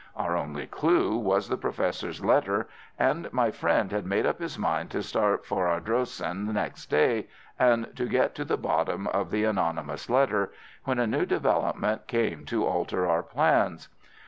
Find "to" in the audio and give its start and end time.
4.89-5.03, 7.95-8.07, 8.33-8.43, 12.45-12.65